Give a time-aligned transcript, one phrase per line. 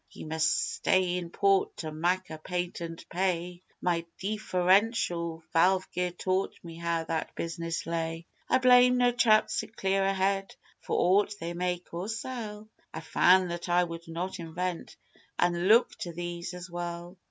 [0.09, 3.61] Ye must stay in port to mak' a patent pay.
[3.83, 9.69] My Deeferential Valve Gear taught me how that business lay, I blame no chaps wi'
[9.77, 12.67] clearer head for aught they make or sell.
[12.91, 14.97] I found that I could not invent
[15.37, 17.15] an' look to these as well.